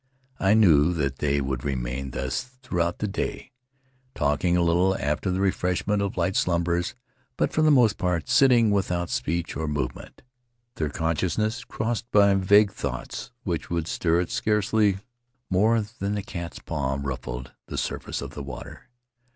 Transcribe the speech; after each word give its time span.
I 0.39 0.55
knew 0.55 0.93
that 0.93 1.17
they 1.17 1.41
would 1.41 1.63
remain 1.63 2.09
thus 2.09 2.41
throughout 2.63 2.97
the 2.97 3.07
day, 3.07 3.51
talking 4.15 4.57
a 4.57 4.63
little, 4.63 4.97
after 4.97 5.29
the 5.29 5.39
refreshment 5.39 6.01
of 6.01 6.17
light 6.17 6.35
slumbers, 6.35 6.95
but 7.37 7.53
for 7.53 7.61
the 7.61 7.69
most 7.69 7.99
part 7.99 8.27
sitting 8.27 8.71
without 8.71 9.11
speech 9.11 9.55
or 9.55 9.67
move 9.67 9.93
ment, 9.93 10.23
their 10.73 10.89
consciousness 10.89 11.63
crossed 11.63 12.09
by 12.09 12.33
vague 12.33 12.71
thoughts 12.71 13.31
which 13.43 13.69
would 13.69 13.87
stir 13.87 14.21
it 14.21 14.31
scarcely 14.31 14.97
more 15.51 15.85
than 15.99 16.15
the 16.15 16.23
cat's 16.23 16.57
paw 16.57 16.97
ruffled 16.99 17.51
the 17.67 17.77
surface 17.77 18.23
of 18.23 18.31
the 18.31 18.41
water. 18.41 18.89